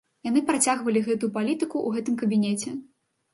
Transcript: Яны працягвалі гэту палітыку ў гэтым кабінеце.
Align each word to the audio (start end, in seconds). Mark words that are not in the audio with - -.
Яны 0.27 0.41
працягвалі 0.47 1.03
гэту 1.07 1.29
палітыку 1.35 1.77
ў 1.83 1.89
гэтым 1.99 2.17
кабінеце. 2.23 2.75